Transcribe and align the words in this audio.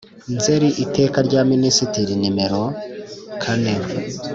Nzeri 0.35 0.69
Iteka 0.83 1.17
rya 1.27 1.41
Minisitiri 1.51 2.13
nimero 2.21 2.63
kane 3.41 3.73